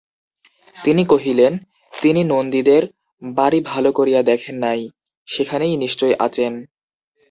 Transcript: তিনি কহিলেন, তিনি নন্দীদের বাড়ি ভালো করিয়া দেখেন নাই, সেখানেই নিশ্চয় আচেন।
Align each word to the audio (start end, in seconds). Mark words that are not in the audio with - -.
তিনি 0.75 1.03
কহিলেন, 1.05 1.53
তিনি 1.93 2.21
নন্দীদের 2.23 2.83
বাড়ি 3.21 3.59
ভালো 3.65 3.89
করিয়া 3.91 4.21
দেখেন 4.23 4.55
নাই, 4.57 4.81
সেখানেই 5.27 5.73
নিশ্চয় 5.77 6.13
আচেন। 6.19 6.53